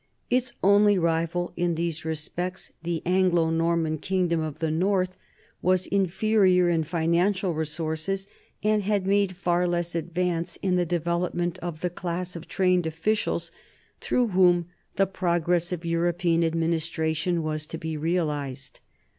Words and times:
Its 0.31 0.53
only 0.63 0.97
rival 0.97 1.53
in 1.55 1.75
these 1.75 2.03
respects, 2.05 2.71
the 2.81 3.03
Anglo 3.05 3.51
Norman 3.51 3.99
kingdom 3.99 4.39
of 4.39 4.57
the 4.57 4.71
north, 4.71 5.15
was 5.61 5.85
inferior 5.85 6.69
in 6.69 6.83
financial 6.83 7.53
resources 7.53 8.25
and 8.63 8.81
had 8.81 9.05
made 9.05 9.35
far 9.37 9.67
less 9.67 9.93
advance 9.93 10.55
in 10.63 10.75
the 10.75 10.87
develop 10.87 11.35
ment 11.35 11.59
of 11.59 11.81
the 11.81 11.89
class 11.91 12.35
of 12.35 12.47
trained 12.47 12.87
officials 12.87 13.51
through 13.99 14.29
whom 14.29 14.65
the 14.95 15.05
progress 15.05 15.71
of 15.71 15.85
European 15.85 16.43
administration 16.43 17.43
was 17.43 17.67
to 17.67 17.77
be 17.77 17.95
realized. 17.95 18.79